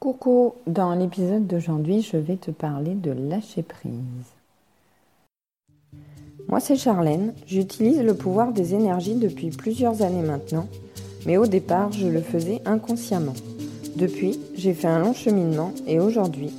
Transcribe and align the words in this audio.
Coucou, 0.00 0.54
dans 0.68 0.94
l'épisode 0.94 1.48
d'aujourd'hui, 1.48 2.02
je 2.02 2.16
vais 2.16 2.36
te 2.36 2.52
parler 2.52 2.94
de 2.94 3.10
lâcher 3.10 3.64
prise. 3.64 3.92
Moi, 6.46 6.60
c'est 6.60 6.76
Charlène. 6.76 7.34
J'utilise 7.48 8.00
le 8.00 8.14
pouvoir 8.14 8.52
des 8.52 8.74
énergies 8.74 9.16
depuis 9.16 9.50
plusieurs 9.50 10.02
années 10.02 10.22
maintenant, 10.22 10.68
mais 11.26 11.36
au 11.36 11.46
départ, 11.46 11.90
je 11.90 12.06
le 12.06 12.20
faisais 12.20 12.62
inconsciemment. 12.64 13.34
Depuis, 13.96 14.38
j'ai 14.54 14.72
fait 14.72 14.86
un 14.86 15.00
long 15.00 15.14
cheminement 15.14 15.72
et 15.88 15.98
aujourd'hui, 15.98 16.52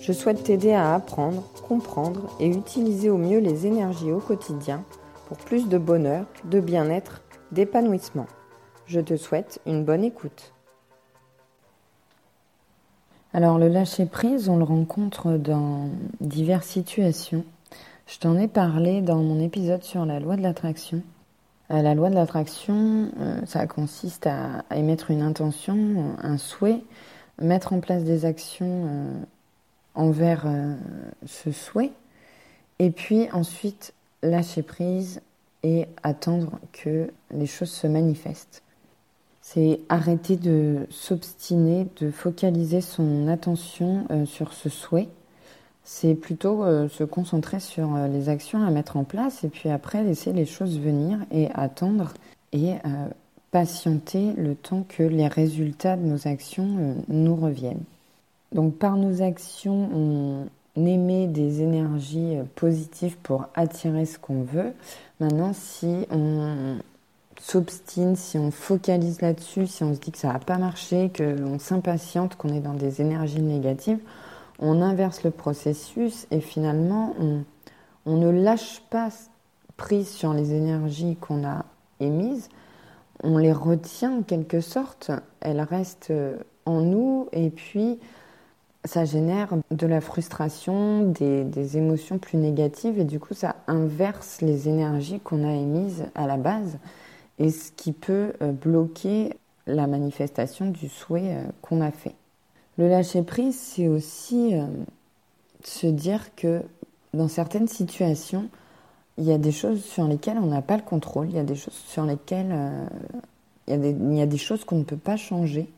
je 0.00 0.12
souhaite 0.12 0.42
t'aider 0.42 0.72
à 0.72 0.92
apprendre, 0.92 1.44
comprendre 1.68 2.34
et 2.40 2.48
utiliser 2.48 3.08
au 3.08 3.18
mieux 3.18 3.38
les 3.38 3.68
énergies 3.68 4.10
au 4.10 4.18
quotidien 4.18 4.82
pour 5.28 5.36
plus 5.36 5.68
de 5.68 5.78
bonheur, 5.78 6.26
de 6.46 6.58
bien-être, 6.58 7.22
d'épanouissement. 7.52 8.26
Je 8.86 8.98
te 8.98 9.16
souhaite 9.16 9.60
une 9.64 9.84
bonne 9.84 10.02
écoute. 10.02 10.52
Alors 13.32 13.58
le 13.60 13.68
lâcher-prise, 13.68 14.48
on 14.48 14.56
le 14.56 14.64
rencontre 14.64 15.32
dans 15.36 15.88
diverses 16.20 16.66
situations. 16.66 17.44
Je 18.08 18.18
t'en 18.18 18.36
ai 18.36 18.48
parlé 18.48 19.02
dans 19.02 19.22
mon 19.22 19.38
épisode 19.38 19.84
sur 19.84 20.04
la 20.04 20.18
loi 20.18 20.34
de 20.34 20.42
l'attraction. 20.42 21.00
Euh, 21.70 21.80
la 21.80 21.94
loi 21.94 22.10
de 22.10 22.16
l'attraction, 22.16 23.08
euh, 23.20 23.40
ça 23.46 23.68
consiste 23.68 24.26
à, 24.26 24.64
émettre 24.74 25.12
une 25.12 25.22
intention, 25.22 26.16
un 26.20 26.38
souhait, 26.38 26.82
mettre 27.40 27.72
en 27.72 27.78
place 27.78 28.02
des 28.02 28.24
actions 28.24 28.86
euh, 28.88 29.22
envers 29.94 30.46
ce 31.24 31.52
souhait, 31.52 31.92
et 32.80 32.90
puis 32.90 33.28
ensuite 33.32 33.94
lâcher 34.24 34.62
prise 34.62 35.20
et 35.62 35.86
attendre 36.02 36.58
que 36.72 37.10
les 37.30 37.46
choses 37.46 37.70
se 37.70 37.86
manifestent. 37.86 38.62
C'est 39.52 39.80
arrêter 39.88 40.36
de 40.36 40.86
s'obstiner, 40.90 41.88
de 42.00 42.10
focaliser 42.10 42.80
son 42.80 43.26
attention 43.26 44.06
sur 44.24 44.52
ce 44.52 44.68
souhait 44.68 45.08
c'est 45.92 46.14
plutôt 46.14 46.62
euh, 46.62 46.88
se 46.88 47.02
concentrer 47.02 47.58
sur 47.58 47.96
euh, 47.96 48.06
les 48.06 48.28
actions 48.28 48.62
à 48.62 48.70
mettre 48.70 48.96
en 48.96 49.02
place 49.02 49.42
et 49.42 49.48
puis 49.48 49.70
après 49.70 50.04
laisser 50.04 50.32
les 50.32 50.46
choses 50.46 50.78
venir 50.78 51.18
et 51.32 51.48
attendre 51.52 52.14
et 52.52 52.74
euh, 52.74 53.08
patienter 53.50 54.32
le 54.36 54.54
temps 54.54 54.84
que 54.88 55.02
les 55.02 55.26
résultats 55.26 55.96
de 55.96 56.04
nos 56.04 56.28
actions 56.28 57.02
nous 57.08 57.34
reviennent. 57.34 57.82
Donc 58.52 58.76
par 58.76 58.96
nos 58.96 59.20
actions, 59.20 59.90
on 59.92 60.86
émet 60.86 61.26
des 61.26 61.60
énergies 61.62 62.36
positives 62.54 63.16
pour 63.24 63.48
attirer 63.56 64.06
ce 64.06 64.18
qu'on 64.18 64.42
veut. 64.42 64.72
Maintenant, 65.18 65.52
si 65.52 66.06
on 66.10 66.76
s'obstine, 67.40 68.16
si 68.16 68.38
on 68.38 68.50
focalise 68.50 69.22
là-dessus, 69.22 69.66
si 69.66 69.82
on 69.82 69.94
se 69.94 69.98
dit 69.98 70.12
que 70.12 70.18
ça 70.18 70.32
n'a 70.32 70.38
pas 70.38 70.58
marché, 70.58 71.10
qu'on 71.16 71.58
s'impatiente, 71.58 72.36
qu'on 72.36 72.50
est 72.50 72.60
dans 72.60 72.74
des 72.74 73.00
énergies 73.00 73.40
négatives, 73.40 74.00
on 74.58 74.82
inverse 74.82 75.24
le 75.24 75.30
processus 75.30 76.26
et 76.30 76.40
finalement 76.40 77.14
on, 77.18 78.16
ne 78.16 78.30
lâche 78.30 78.82
pas 78.90 79.08
prise 79.76 80.08
sur 80.08 80.34
les 80.34 80.52
énergies 80.52 81.16
qu'on 81.16 81.46
a 81.46 81.64
émises, 81.98 82.50
on 83.22 83.38
les 83.38 83.52
retient 83.52 84.18
en 84.18 84.22
quelque 84.22 84.60
sorte, 84.60 85.10
elles 85.40 85.62
restent 85.62 86.12
en 86.66 86.80
nous 86.82 87.28
et 87.32 87.48
puis 87.48 87.98
ça 88.84 89.06
génère 89.06 89.54
de 89.70 89.86
la 89.86 90.02
frustration, 90.02 91.04
des, 91.04 91.76
émotions 91.78 92.18
plus 92.18 92.36
négatives 92.36 92.98
et 92.98 93.04
du 93.04 93.18
coup 93.18 93.34
ça 93.34 93.56
inverse 93.66 94.42
les 94.42 94.68
énergies 94.68 95.20
qu'on 95.20 95.48
a 95.48 95.52
émises 95.52 96.04
à 96.14 96.26
la 96.26 96.36
base 96.36 96.78
et 97.40 97.50
ce 97.50 97.72
qui 97.72 97.92
peut 97.92 98.34
euh, 98.42 98.52
bloquer 98.52 99.34
la 99.66 99.86
manifestation 99.86 100.70
du 100.70 100.88
souhait 100.88 101.34
euh, 101.34 101.42
qu'on 101.62 101.80
a 101.80 101.90
fait. 101.90 102.14
Le 102.78 102.88
lâcher 102.88 103.22
prise, 103.22 103.58
c'est 103.58 103.88
aussi 103.88 104.54
euh, 104.54 104.66
se 105.64 105.86
dire 105.86 106.34
que 106.36 106.62
dans 107.14 107.28
certaines 107.28 107.66
situations, 107.66 108.48
il 109.18 109.24
y 109.24 109.32
a 109.32 109.38
des 109.38 109.52
choses 109.52 109.82
sur 109.82 110.06
lesquelles 110.06 110.38
on 110.38 110.46
n'a 110.46 110.62
pas 110.62 110.76
le 110.76 110.82
contrôle, 110.82 111.28
il 111.28 111.34
y 111.34 111.38
a 111.38 111.44
des 111.44 111.56
choses 111.56 111.74
sur 111.74 112.04
lesquelles 112.04 112.54
il, 113.66 114.14
y 114.14 114.22
a 114.22 114.26
des, 114.26 114.38
choses 114.38 114.64
qu'on 114.64 114.78
ne 114.78 114.84
peut 114.84 114.96
pas 114.96 115.16
changer. 115.16 115.68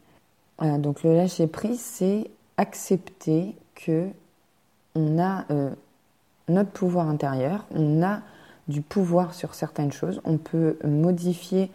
donc 0.60 1.02
le 1.02 1.16
lâcher 1.16 1.48
prise, 1.48 1.80
c'est 1.80 2.30
accepter 2.56 3.56
que 3.74 4.06
on 4.94 5.18
a 5.18 5.44
notre 6.48 6.70
pouvoir 6.70 7.08
intérieur, 7.08 7.64
on 7.74 8.02
a 8.02 8.20
du 8.68 8.82
pouvoir 8.82 9.34
sur 9.34 9.54
certaines 9.54 9.92
choses, 9.92 10.20
on 10.24 10.36
peut 10.36 10.78
modifier 10.84 11.70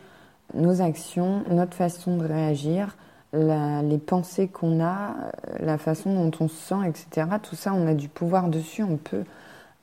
nos 0.54 0.82
actions, 0.82 1.44
notre 1.50 1.76
façon 1.76 2.18
de 2.18 2.26
réagir, 2.26 2.96
les 3.34 3.98
pensées 3.98 4.48
qu'on 4.48 4.82
a, 4.82 5.16
la 5.60 5.78
façon 5.78 6.14
dont 6.14 6.32
on 6.40 6.48
se 6.48 6.56
sent, 6.56 6.88
etc. 6.88 7.28
Tout 7.44 7.56
ça, 7.56 7.74
on 7.74 7.86
a 7.86 7.94
du 7.94 8.08
pouvoir 8.08 8.48
dessus, 8.48 8.84
on 8.84 8.98
peut 8.98 9.26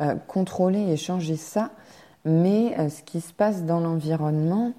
euh, 0.00 0.14
contrôler 0.26 0.81
et 0.81 0.97
changer 0.97 1.37
ça. 1.37 1.70
Mais 2.25 2.75
euh, 2.78 2.88
ce 2.88 3.03
qui 3.03 3.20
se 3.20 3.32
passe 3.32 3.64
dans 3.64 3.81
l'environnement, 3.81 4.72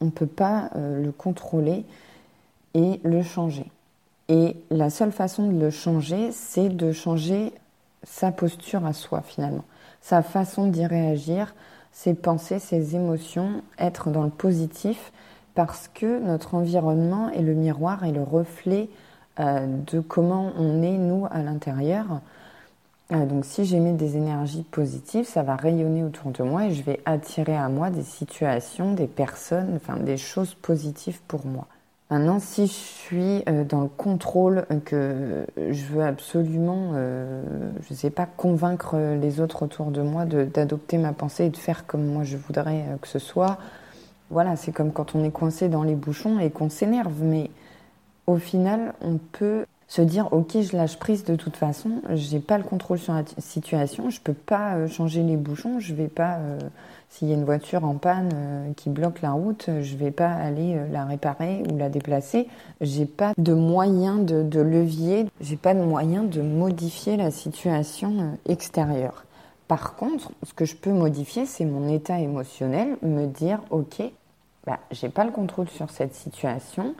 on 0.00 0.06
ne 0.06 0.10
peut 0.10 0.26
pas 0.26 0.70
euh, 0.74 1.02
le 1.02 1.12
contrôler 1.12 1.84
et 2.74 3.00
le 3.04 3.22
changer. 3.22 3.66
Et 4.28 4.56
la 4.70 4.90
seule 4.90 5.12
façon 5.12 5.48
de 5.48 5.58
le 5.58 5.70
changer, 5.70 6.32
c'est 6.32 6.68
de 6.68 6.92
changer 6.92 7.52
sa 8.04 8.32
posture 8.32 8.84
à 8.84 8.92
soi 8.92 9.22
finalement, 9.22 9.64
sa 10.00 10.22
façon 10.22 10.66
d'y 10.66 10.86
réagir, 10.86 11.54
ses 11.92 12.14
pensées, 12.14 12.58
ses 12.58 12.94
émotions, 12.94 13.62
être 13.78 14.10
dans 14.10 14.22
le 14.22 14.30
positif 14.30 15.12
parce 15.54 15.88
que 15.92 16.20
notre 16.20 16.54
environnement 16.54 17.30
est 17.30 17.42
le 17.42 17.54
miroir 17.54 18.04
et 18.04 18.12
le 18.12 18.22
reflet 18.22 18.88
euh, 19.40 19.66
de 19.86 20.00
comment 20.00 20.52
on 20.56 20.82
est 20.82 20.98
nous 20.98 21.26
à 21.30 21.42
l'intérieur. 21.42 22.20
Euh, 23.10 23.26
donc 23.26 23.44
si 23.44 23.64
j'émets 23.64 23.94
des 23.94 24.16
énergies 24.16 24.62
positives, 24.62 25.24
ça 25.24 25.42
va 25.42 25.56
rayonner 25.56 26.04
autour 26.04 26.30
de 26.30 26.42
moi 26.42 26.66
et 26.66 26.74
je 26.74 26.82
vais 26.82 27.00
attirer 27.06 27.56
à 27.56 27.68
moi 27.68 27.90
des 27.90 28.02
situations, 28.02 28.92
des 28.92 29.06
personnes, 29.06 29.80
des 30.00 30.16
choses 30.16 30.54
positives 30.54 31.20
pour 31.26 31.46
moi. 31.46 31.66
Maintenant, 32.10 32.38
si 32.38 32.66
je 32.66 32.72
suis 32.72 33.42
euh, 33.48 33.64
dans 33.64 33.82
le 33.82 33.88
contrôle, 33.88 34.66
que 34.84 35.44
je 35.56 35.84
veux 35.86 36.02
absolument, 36.02 36.94
je 36.94 37.90
ne 37.90 37.94
sais 37.94 38.10
pas, 38.10 38.26
convaincre 38.26 38.96
les 39.20 39.40
autres 39.40 39.64
autour 39.64 39.90
de 39.90 40.02
moi 40.02 40.24
d'adopter 40.24 40.98
ma 40.98 41.12
pensée 41.12 41.46
et 41.46 41.50
de 41.50 41.56
faire 41.56 41.86
comme 41.86 42.06
moi 42.06 42.24
je 42.24 42.36
voudrais 42.36 42.84
que 43.02 43.08
ce 43.08 43.18
soit, 43.18 43.58
voilà, 44.30 44.56
c'est 44.56 44.72
comme 44.72 44.92
quand 44.92 45.14
on 45.14 45.24
est 45.24 45.30
coincé 45.30 45.68
dans 45.68 45.82
les 45.82 45.94
bouchons 45.94 46.38
et 46.38 46.50
qu'on 46.50 46.68
s'énerve. 46.68 47.22
Mais 47.22 47.50
au 48.26 48.36
final, 48.36 48.94
on 49.00 49.18
peut 49.18 49.64
se 49.88 50.02
dire 50.02 50.28
ok 50.32 50.60
je 50.60 50.76
lâche 50.76 50.98
prise 50.98 51.24
de 51.24 51.34
toute 51.34 51.56
façon 51.56 52.02
j'ai 52.12 52.40
pas 52.40 52.58
le 52.58 52.64
contrôle 52.64 52.98
sur 52.98 53.14
la 53.14 53.24
situation 53.38 54.10
je 54.10 54.20
peux 54.20 54.34
pas 54.34 54.74
euh, 54.74 54.86
changer 54.86 55.22
les 55.22 55.36
bouchons 55.36 55.80
je 55.80 55.94
vais 55.94 56.08
pas 56.08 56.36
euh, 56.36 56.58
s'il 57.08 57.28
y 57.28 57.32
a 57.32 57.34
une 57.34 57.44
voiture 57.44 57.84
en 57.84 57.94
panne 57.94 58.30
euh, 58.34 58.72
qui 58.74 58.90
bloque 58.90 59.22
la 59.22 59.32
route 59.32 59.70
je 59.80 59.96
vais 59.96 60.10
pas 60.10 60.30
aller 60.30 60.78
la 60.92 61.06
réparer 61.06 61.62
ou 61.70 61.78
la 61.78 61.88
déplacer. 61.88 62.48
J'ai 62.82 63.06
pas 63.06 63.32
de 63.38 63.54
moyen 63.54 64.16
de, 64.16 64.42
de 64.42 64.60
levier 64.60 65.26
j'ai 65.40 65.56
pas 65.56 65.72
de 65.72 65.80
moyen 65.80 66.22
de 66.22 66.42
modifier 66.42 67.16
la 67.16 67.30
situation 67.30 68.38
extérieure. 68.46 69.24
Par 69.68 69.96
contre, 69.96 70.32
ce 70.44 70.54
que 70.54 70.64
je 70.64 70.74
peux 70.74 70.92
modifier, 70.92 71.44
c'est 71.44 71.66
mon 71.66 71.88
état 71.88 72.18
émotionnel, 72.18 72.96
me 73.02 73.26
dire, 73.26 73.60
ok, 73.70 74.02
bah, 74.66 74.78
j'ai 74.90 75.10
pas 75.10 75.24
le 75.24 75.30
contrôle 75.30 75.68
sur 75.68 75.90
cette 75.90 76.14
situation, 76.14 76.94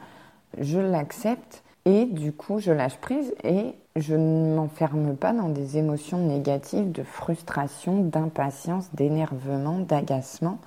je 0.58 0.78
l'accepte 0.78 1.62
et 1.84 2.04
du 2.04 2.32
coup, 2.32 2.58
je 2.58 2.72
lâche 2.72 2.96
prise 2.98 3.34
et 3.44 3.74
je 3.96 4.14
ne 4.14 4.54
m'enferme 4.54 5.16
pas 5.16 5.32
dans 5.32 5.48
des 5.48 5.78
émotions 5.78 6.18
négatives 6.18 6.92
de 6.92 7.02
frustration, 7.02 8.02
d'impatience, 8.02 8.88
d'énervement, 8.94 9.78
d'agacement. 9.78 10.58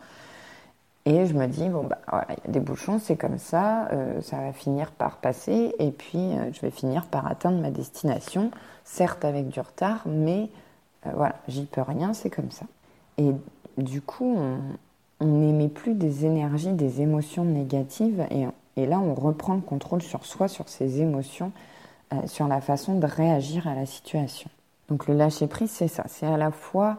Et 1.05 1.25
je 1.25 1.33
me 1.33 1.47
dis, 1.47 1.67
bon, 1.67 1.83
bah 1.83 1.97
voilà, 2.07 2.27
il 2.29 2.47
y 2.47 2.49
a 2.49 2.51
des 2.51 2.59
bouchons, 2.59 2.99
c'est 2.99 3.15
comme 3.15 3.39
ça, 3.39 3.87
euh, 3.91 4.21
ça 4.21 4.37
va 4.37 4.53
finir 4.53 4.91
par 4.91 5.17
passer, 5.17 5.73
et 5.79 5.89
puis 5.89 6.19
euh, 6.19 6.51
je 6.53 6.61
vais 6.61 6.69
finir 6.69 7.07
par 7.07 7.25
atteindre 7.25 7.59
ma 7.59 7.71
destination, 7.71 8.51
certes 8.83 9.25
avec 9.25 9.47
du 9.47 9.59
retard, 9.59 10.03
mais 10.05 10.49
euh, 11.07 11.11
voilà, 11.15 11.35
j'y 11.47 11.65
peux 11.65 11.81
rien, 11.81 12.13
c'est 12.13 12.29
comme 12.29 12.51
ça. 12.51 12.65
Et 13.17 13.31
du 13.77 14.01
coup, 14.01 14.37
on 15.19 15.25
n'émet 15.25 15.69
plus 15.69 15.95
des 15.95 16.25
énergies, 16.25 16.73
des 16.73 17.01
émotions 17.01 17.45
négatives, 17.45 18.23
et, 18.29 18.45
et, 18.77 18.85
là, 18.85 18.99
on 18.99 19.13
reprend 19.13 19.55
le 19.55 19.61
contrôle 19.61 20.01
sur 20.01 20.25
soi, 20.25 20.47
sur 20.47 20.69
ses 20.69 21.01
émotions, 21.01 21.51
euh, 22.13 22.15
sur 22.27 22.47
la 22.47 22.61
façon 22.61 22.97
de 22.97 23.05
réagir 23.05 23.67
à 23.67 23.75
la 23.75 23.85
situation. 23.85 24.49
Donc 24.89 25.07
le 25.07 25.13
lâcher-prise, 25.13 25.71
c'est 25.71 25.87
ça, 25.87 26.03
c'est 26.07 26.25
à 26.25 26.37
la 26.37 26.51
fois 26.51 26.97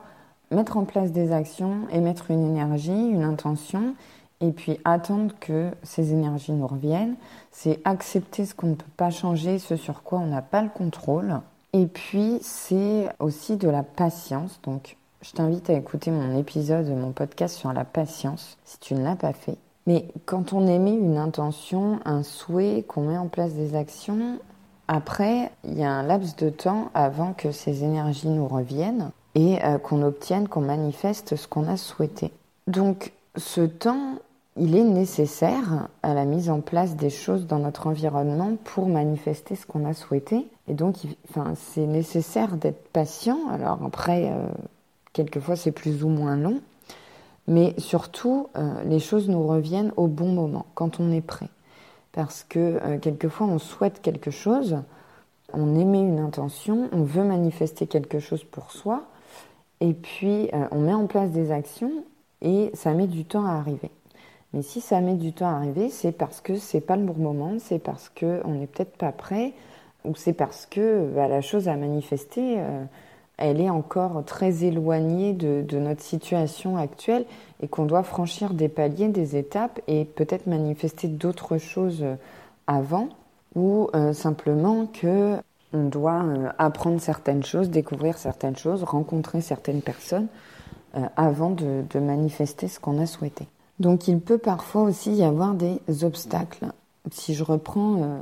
mettre 0.51 0.77
en 0.77 0.85
place 0.85 1.13
des 1.13 1.33
actions, 1.33 1.89
émettre 1.93 2.31
une 2.31 2.45
énergie, 2.45 3.09
une 3.09 3.25
intention, 3.25 3.95
et 4.41 4.51
puis 4.51 4.79
attendre 4.85 5.35
que 5.41 5.71
ces 5.83 6.13
énergies 6.13 6.53
nous 6.53 6.67
reviennent. 6.67 7.17
C'est 7.51 7.81
accepter 7.85 8.45
ce 8.45 8.55
qu'on 8.55 8.69
ne 8.69 8.75
peut 8.75 8.85
pas 8.97 9.11
changer, 9.11 9.59
ce 9.59 9.77
sur 9.77 10.03
quoi 10.03 10.19
on 10.19 10.27
n'a 10.27 10.43
pas 10.43 10.63
le 10.63 10.69
contrôle, 10.69 11.41
et 11.75 11.87
puis, 11.87 12.39
c'est 12.43 13.09
aussi 13.19 13.57
de 13.57 13.69
la 13.69 13.83
patience. 13.83 14.61
Donc, 14.63 14.99
je 15.23 15.33
t'invite 15.33 15.71
à 15.71 15.73
écouter 15.73 16.11
mon 16.11 16.37
épisode, 16.37 16.87
mon 16.89 17.13
podcast 17.13 17.57
sur 17.57 17.73
la 17.73 17.87
patience, 17.87 18.59
si 18.67 18.79
tu 18.79 18.95
ne 18.95 19.03
l'as 19.03 19.17
pas 19.17 19.33
fait. 19.33 19.57
Mais 19.87 20.07
quand 20.27 20.53
on 20.53 20.67
émet 20.67 20.95
une 20.95 21.19
intention, 21.19 21.99
un 22.05 22.23
souhait, 22.23 22.85
qu'on 22.87 23.03
met 23.03 23.19
en 23.19 23.29
place 23.29 23.55
des 23.55 23.75
actions, 23.75 24.39
Après, 24.89 25.51
il 25.65 25.79
y 25.79 25.85
a 25.85 25.91
un 25.91 26.03
laps 26.03 26.37
de 26.37 26.51
temps 26.51 26.91
avant 26.93 27.33
que 27.33 27.53
ces 27.53 27.85
énergies 27.85 28.29
nous 28.29 28.47
reviennent 28.47 29.11
et 29.35 29.59
qu'on 29.83 30.03
obtienne, 30.03 30.49
qu'on 30.49 30.61
manifeste 30.61 31.37
ce 31.37 31.49
qu'on 31.49 31.67
a 31.69 31.77
souhaité. 31.79 32.31
Donc, 32.67 33.13
ce 33.37 33.63
temps, 33.63 34.17
il 34.59 34.77
est 34.77 34.85
nécessaire 34.85 35.89
à 36.03 36.13
la 36.13 36.27
mise 36.27 36.51
en 36.51 36.61
place 36.61 36.95
des 36.97 37.09
choses 37.09 37.47
dans 37.47 37.59
notre 37.59 37.87
environnement 37.87 38.57
pour 38.65 38.89
manifester 38.89 39.57
ce 39.57 39.65
qu'on 39.65 39.87
a 39.87 39.95
souhaité. 39.95 40.47
Et 40.69 40.75
donc, 40.75 40.97
enfin, 41.31 41.55
c'est 41.57 41.87
nécessaire 41.87 42.57
d'être 42.57 42.89
patient. 42.93 43.39
Alors 43.51 43.79
après, 43.85 44.31
euh, 44.31 44.47
quelquefois 45.15 45.57
c'est 45.57 45.73
plus 45.73 46.05
ou 46.05 46.09
moins 46.09 46.37
long, 46.37 46.61
mais 47.47 47.75
surtout, 47.79 48.49
euh, 48.57 48.83
les 48.85 48.99
choses 48.99 49.29
nous 49.29 49.47
reviennent 49.47 49.93
au 49.97 50.07
bon 50.07 50.33
moment, 50.33 50.67
quand 50.75 51.01
on 51.01 51.11
est 51.11 51.21
prêt. 51.21 51.49
Parce 52.13 52.45
que 52.45 52.59
euh, 52.59 52.99
quelquefois, 52.99 53.47
on 53.47 53.59
souhaite 53.59 54.01
quelque 54.03 54.31
chose, 54.31 54.79
on 55.53 55.79
émet 55.79 56.01
une 56.01 56.21
intention, 56.21 56.89
on 56.93 57.03
veut 57.03 57.25
manifester 57.25 57.87
quelque 57.87 58.19
chose 58.19 58.45
pour 58.45 58.71
soi, 58.71 59.05
et 59.81 59.95
puis 59.95 60.49
on 60.71 60.81
met 60.81 60.95
en 60.95 61.09
place 61.09 61.31
des 61.31 61.51
actions 61.51 62.05
et 62.41 62.71
ça 62.73 62.95
met 62.95 63.09
du 63.09 63.25
temps 63.25 63.45
à 63.45 63.55
arriver. 63.55 63.91
Mais 64.53 64.63
si 64.63 64.81
ça 64.81 65.01
met 65.01 65.15
du 65.15 65.33
temps 65.33 65.49
à 65.49 65.55
arriver, 65.55 65.89
c'est 65.89 66.13
parce 66.13 66.41
que 66.41 66.57
c'est 66.57 66.81
pas 66.81 66.97
le 66.97 67.05
bon 67.05 67.15
moment, 67.15 67.55
c'est 67.59 67.79
parce 67.79 68.11
qu'on 68.11 68.51
n'est 68.51 68.67
peut-être 68.67 68.97
pas 68.97 69.13
prêt, 69.13 69.55
ou 70.05 70.15
c'est 70.15 70.35
parce 70.35 70.67
que 70.67 71.09
bah, 71.15 71.29
la 71.29 71.41
chose 71.41 71.69
à 71.69 71.77
manifester, 71.77 72.57
euh, 72.59 72.85
elle 73.43 73.61
est 73.61 73.71
encore 73.71 74.25
très 74.25 74.65
éloignée 74.65 75.33
de, 75.33 75.79
notre 75.79 76.03
situation 76.03 76.77
actuelle 76.77 77.25
et 77.61 77.69
qu'on 77.69 77.85
doit 77.85 78.03
franchir 78.03 78.55
des 78.55 78.69
paliers, 78.69 79.09
des 79.09 79.37
étapes 79.37 79.81
et 79.89 80.05
peut-être 80.05 80.47
manifester 80.47 81.09
d'autres 81.09 81.59
choses 81.59 82.05
avant, 82.67 83.09
ou 83.55 83.89
euh, 83.95 84.13
simplement 84.13 84.87
que 84.87 85.37
on 85.75 85.85
doit 85.85 86.23
euh, 86.23 86.49
apprendre 86.59 87.01
certaines 87.01 87.43
choses, 87.43 87.71
découvrir 87.71 88.19
certaines 88.19 88.57
choses, 88.57 88.83
rencontrer 88.83 89.41
certaines 89.41 89.83
personnes 89.83 90.29
avant 91.17 91.49
de 91.49 91.99
manifester 91.99 92.69
ce 92.69 92.79
qu'on 92.79 93.01
a 93.01 93.07
souhaité. 93.07 93.49
Donc 93.83 94.09
il 94.09 94.21
peut 94.21 94.39
parfois 94.39 94.83
aussi 94.83 95.13
y 95.13 95.25
avoir 95.25 95.55
des 95.55 95.81
obstacles. 96.05 96.67
Si 97.11 97.35
je 97.35 97.43
reprends 97.43 98.03
euh, 98.03 98.19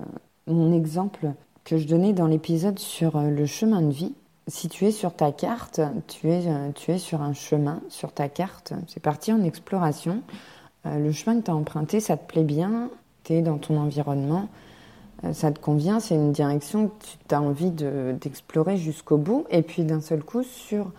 mon 0.46 0.72
exemple 0.72 1.32
que 1.64 1.76
je 1.76 1.86
donnais 1.86 2.12
dans 2.12 2.26
l'épisode 2.26 2.78
sur 2.78 3.16
euh, 3.16 3.28
le 3.28 3.44
chemin 3.46 3.82
de 3.82 3.92
vie, 3.92 4.14
si 4.48 4.68
tu 4.68 4.86
es 4.86 4.90
sur 4.90 5.14
ta 5.14 5.32
carte, 5.32 5.80
tu 6.08 6.28
es, 6.28 6.46
euh, 6.46 6.70
tu 6.74 6.90
es 6.92 6.98
sur 6.98 7.22
un 7.22 7.32
chemin, 7.32 7.80
sur 7.88 8.12
ta 8.12 8.28
carte, 8.28 8.72
c'est 8.88 9.00
parti 9.00 9.32
en 9.32 9.42
exploration. 9.42 10.22
le 10.84 11.12
chemin 11.12 11.40
que 11.40 11.44
tu 11.44 11.50
as 11.50 11.54
emprunté, 11.54 12.00
ça 12.00 12.16
te 12.16 12.26
plaît 12.26 12.44
bien, 12.44 12.88
tu 13.24 13.34
es 13.34 13.42
dans 13.42 13.58
ton 13.58 13.76
environnement, 13.76 14.48
ça 15.32 15.52
te 15.52 15.58
convient, 15.58 16.00
c'est 16.00 16.14
une 16.14 16.32
direction 16.32 16.88
que 16.88 17.04
tu 17.28 17.34
as 17.34 17.42
envie 17.42 17.70
d'explorer 17.70 18.78
jusqu'au 18.78 19.18
bout, 19.18 19.44
et 19.50 19.60
puis 19.60 19.84
d'un 19.84 20.00
seul 20.00 20.24
coup, 20.24 20.42
sur 20.42 20.90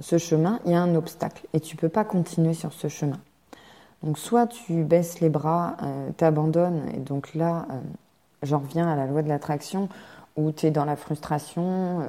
ce 0.00 0.18
chemin, 0.18 0.60
il 0.64 0.72
y 0.72 0.74
a 0.74 0.80
un 0.80 0.94
obstacle, 0.94 1.46
et 1.52 1.60
tu 1.60 1.76
peux 1.76 1.88
pas 1.88 2.04
continuer 2.04 2.54
sur 2.54 2.72
ce 2.72 2.88
chemin. 2.88 3.18
Donc 4.02 4.18
soit 4.18 4.46
tu 4.46 4.84
baisses 4.84 5.20
les 5.20 5.28
bras, 5.28 5.76
euh, 5.82 6.10
t'abandonnes, 6.16 6.88
et 6.94 6.98
donc 6.98 7.34
là, 7.34 7.66
euh, 7.70 7.80
j'en 8.42 8.60
reviens 8.60 8.88
à 8.88 8.94
la 8.94 9.06
loi 9.06 9.22
de 9.22 9.28
l'attraction, 9.28 9.88
où 10.36 10.52
tu 10.52 10.66
es 10.66 10.70
dans 10.70 10.84
la 10.84 10.94
frustration, 10.94 12.00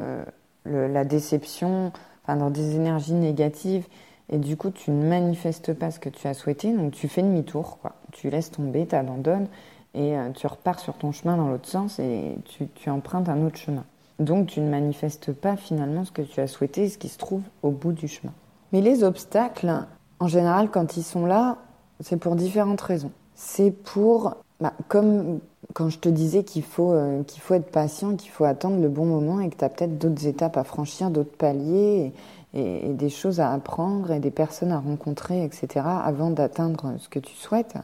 euh, 0.70 0.88
la 0.88 1.06
déception, 1.06 1.92
enfin 2.24 2.38
dans 2.38 2.50
des 2.50 2.76
énergies 2.76 3.14
négatives, 3.14 3.88
et 4.30 4.38
du 4.38 4.58
coup 4.58 4.72
tu 4.72 4.92
ne 4.92 5.08
manifestes 5.08 5.74
pas 5.74 5.92
ce 5.92 6.00
que 6.00 6.10
tu 6.10 6.28
as 6.28 6.34
souhaité, 6.34 6.72
donc 6.72 6.92
tu 6.92 7.08
fais 7.08 7.22
demi-tour. 7.22 7.80
Tu 8.12 8.30
laisses 8.30 8.52
tomber, 8.52 8.86
t'abandonnes, 8.86 9.48
et 9.96 10.16
tu 10.36 10.46
repars 10.46 10.80
sur 10.80 10.94
ton 10.94 11.12
chemin 11.12 11.36
dans 11.36 11.48
l'autre 11.48 11.68
sens, 11.68 11.98
et 11.98 12.36
tu, 12.46 12.68
tu 12.76 12.90
empruntes 12.92 13.28
un 13.28 13.44
autre 13.44 13.58
chemin. 13.58 13.84
Donc 14.20 14.48
tu 14.48 14.60
ne 14.60 14.70
manifestes 14.70 15.32
pas 15.32 15.56
finalement 15.56 16.04
ce 16.04 16.12
que 16.12 16.22
tu 16.22 16.42
as 16.42 16.48
souhaité, 16.48 16.90
ce 16.90 16.98
qui 16.98 17.08
se 17.08 17.18
trouve 17.18 17.42
au 17.64 17.72
bout 17.72 17.94
du 17.94 18.08
chemin. 18.08 18.34
Mais 18.72 18.82
les 18.82 19.04
obstacles, 19.04 19.72
en 20.20 20.28
général, 20.28 20.70
quand 20.70 20.98
ils 20.98 21.04
sont 21.04 21.26
là, 21.26 21.58
c'est 22.02 22.18
pour 22.18 22.36
différentes 22.36 22.82
raisons. 22.82 23.12
C'est 23.34 23.72
pour, 23.72 24.36
bah, 24.60 24.74
comme 24.88 25.40
quand 25.74 25.90
je 25.90 26.00
te 26.00 26.10
disais 26.10 26.44
qu'il 26.44 26.64
faut, 26.64 26.92
euh, 26.92 27.24
qu'il 27.24 27.42
faut 27.42 27.54
être 27.54 27.72
patient, 27.72 28.16
qu'il 28.16 28.32
faut 28.32 28.44
attendre 28.44 28.82
le 28.82 28.90
bon 28.90 29.06
moment 29.06 29.40
et 29.40 29.50
que 29.50 29.56
tu 29.56 29.64
as 29.64 29.70
peut-être 29.70 29.98
d'autres 29.98 30.26
étapes 30.28 30.58
à 30.58 30.64
franchir, 30.64 31.12
d'autres 31.12 31.36
paliers 31.36 32.14
et, 32.54 32.90
des 32.90 33.10
choses 33.10 33.40
à 33.40 33.54
apprendre 33.54 34.12
et 34.12 34.20
des 34.20 34.32
personnes 34.32 34.72
à 34.72 34.80
rencontrer, 34.80 35.44
etc. 35.44 35.86
avant 35.86 36.32
d'atteindre 36.32 36.96
ce 36.98 37.08
que 37.08 37.20
tu 37.20 37.34
souhaites. 37.36 37.76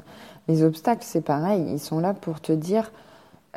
Les 0.48 0.64
obstacles, 0.64 1.06
c'est 1.06 1.22
pareil, 1.22 1.66
ils 1.70 1.80
sont 1.80 2.00
là 2.00 2.14
pour 2.14 2.42
te 2.42 2.52
dire 2.52 2.92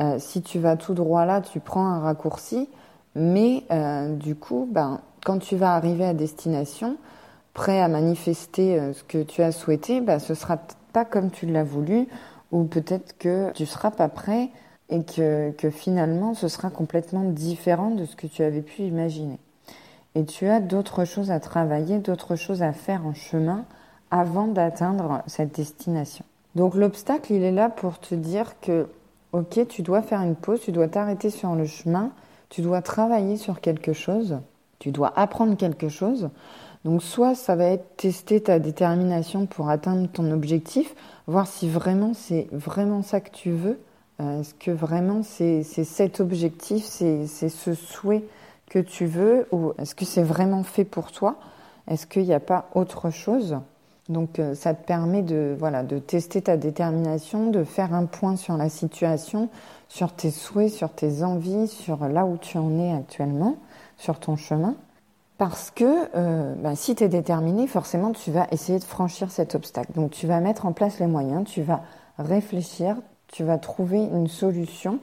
euh, 0.00 0.17
si 0.19 0.43
tu 0.43 0.59
vas 0.59 0.76
tout 0.76 0.94
droit 0.94 1.25
là, 1.25 1.41
tu 1.41 1.61
prends 1.61 1.87
un 1.87 2.00
raccourci, 2.00 2.69
mais 3.15 3.65
euh, 3.73 4.15
du 4.15 4.37
coup, 4.37 4.69
ben, 4.70 5.00
quand 5.25 5.38
tu 5.38 5.56
vas 5.56 5.75
arriver 5.75 6.05
à 6.05 6.15
destination, 6.15 6.97
prêt 7.55 7.81
à 7.81 7.88
manifester 7.88 8.93
ce 8.93 9.03
que 9.03 9.23
tu 9.23 9.43
as 9.43 9.50
souhaité, 9.50 10.00
bah, 10.00 10.19
ce 10.20 10.35
sera 10.35 10.59
pas 10.93 11.05
comme 11.05 11.31
tu 11.31 11.47
l'as 11.47 11.65
voulu, 11.65 12.06
ou 12.52 12.64
peut-être 12.64 13.18
que 13.18 13.52
tu 13.52 13.66
seras 13.66 13.90
pas 13.90 14.08
prêt 14.08 14.50
et 14.90 15.02
que, 15.04 15.50
que, 15.52 15.70
finalement 15.70 16.34
ce 16.34 16.48
sera 16.48 16.70
complètement 16.70 17.24
différent 17.24 17.90
de 17.90 18.04
ce 18.04 18.16
que 18.16 18.26
tu 18.26 18.42
avais 18.42 18.62
pu 18.62 18.82
imaginer. 18.82 19.38
Et 20.14 20.24
tu 20.24 20.48
as 20.48 20.60
d'autres 20.60 21.04
choses 21.04 21.30
à 21.30 21.40
travailler, 21.40 21.98
d'autres 21.98 22.36
choses 22.36 22.62
à 22.62 22.72
faire 22.72 23.06
en 23.06 23.14
chemin 23.14 23.64
avant 24.10 24.46
d'atteindre 24.46 25.22
cette 25.26 25.54
destination. 25.54 26.24
Donc 26.54 26.74
l'obstacle, 26.74 27.32
il 27.32 27.42
est 27.42 27.52
là 27.52 27.68
pour 27.68 27.98
te 27.98 28.14
dire 28.14 28.58
que, 28.60 28.88
ok, 29.32 29.66
tu 29.68 29.82
dois 29.82 30.02
faire 30.02 30.22
une 30.22 30.34
pause, 30.34 30.60
tu 30.60 30.72
dois 30.72 30.88
t'arrêter 30.88 31.30
sur 31.30 31.54
le 31.54 31.66
chemin, 31.66 32.10
tu 32.48 32.62
dois 32.62 32.82
travailler 32.82 33.36
sur 33.36 33.60
quelque 33.60 33.92
chose, 33.92 34.38
tu 34.78 34.90
dois 34.90 35.12
apprendre 35.16 35.56
quelque 35.56 35.88
chose. 35.88 36.30
Donc 36.84 37.02
soit 37.02 37.34
ça 37.34 37.56
va 37.56 37.64
être 37.64 37.96
tester 37.96 38.40
ta 38.40 38.58
détermination 38.58 39.46
pour 39.46 39.69
atteindre 39.69 40.08
ton 40.08 40.30
objectif, 40.30 40.94
voir 41.26 41.46
si 41.46 41.69
vraiment 41.69 42.12
c'est 42.14 42.48
vraiment 42.52 43.02
ça 43.02 43.20
que 43.20 43.30
tu 43.30 43.50
veux. 43.50 43.80
Euh, 44.20 44.40
est-ce 44.40 44.54
que 44.54 44.70
vraiment 44.70 45.22
c'est 45.22 45.62
cet 45.62 46.20
objectif, 46.20 46.84
c'est 46.84 47.26
ce 47.26 47.75
souhait 47.75 48.25
que 48.70 48.78
tu 48.78 49.06
veux 49.06 49.46
ou 49.52 49.72
est-ce 49.78 49.94
que 49.94 50.04
c'est 50.04 50.22
vraiment 50.22 50.62
fait 50.62 50.84
pour 50.84 51.12
toi? 51.12 51.36
Est-ce 51.88 52.06
qu'il 52.06 52.25
n'y 52.25 52.34
a 52.34 52.40
pas 52.40 52.69
autre 52.75 53.10
chose? 53.10 53.58
Donc 54.08 54.38
euh, 54.38 54.54
ça 54.54 54.72
te 54.72 54.86
permet 54.86 55.22
de, 55.22 55.54
voilà, 55.58 55.82
de 55.82 55.98
tester 55.98 56.42
ta 56.42 56.56
détermination, 56.56 57.50
de 57.50 57.64
faire 57.64 57.94
un 57.94 58.06
point 58.06 58.36
sur 58.36 58.56
la 58.56 58.69
situation, 58.69 59.50
sur 59.88 60.12
tes 60.12 60.31
souhaits, 60.31 60.72
sur 60.72 60.90
tes 60.90 61.22
envies, 61.22 61.69
sur 61.69 62.08
là 62.08 62.24
où 62.24 62.38
tu 62.38 62.56
en 62.56 62.78
es 62.78 62.92
actuellement, 62.92 63.56
sur 63.96 64.19
ton 64.19 64.36
chemin. 64.36 64.74
Parce 65.38 65.70
que 65.70 66.54
bah, 66.56 66.74
si 66.74 66.94
tu 66.96 67.04
es 67.04 67.08
déterminé, 67.08 67.66
forcément, 67.66 68.12
tu 68.12 68.30
vas 68.32 68.46
essayer 68.50 68.78
de 68.78 68.84
franchir 68.84 69.30
cet 69.30 69.54
obstacle. 69.54 69.92
Donc, 69.94 70.10
tu 70.10 70.26
vas 70.26 70.40
mettre 70.40 70.66
en 70.66 70.72
place 70.72 70.98
les 70.98 71.06
moyens, 71.06 71.44
tu 71.48 71.62
vas 71.62 71.82
réfléchir, 72.18 72.96
tu 73.28 73.44
vas 73.44 73.56
trouver 73.56 73.98
une 73.98 74.26
solution. 74.26 74.98